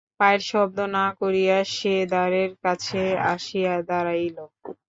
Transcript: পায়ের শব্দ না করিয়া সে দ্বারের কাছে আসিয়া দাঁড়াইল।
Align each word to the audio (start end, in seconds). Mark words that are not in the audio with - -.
পায়ের 0.19 0.41
শব্দ 0.51 0.77
না 0.97 1.05
করিয়া 1.19 1.57
সে 1.75 1.95
দ্বারের 2.11 2.51
কাছে 2.63 3.01
আসিয়া 3.33 3.73
দাঁড়াইল। 3.89 4.37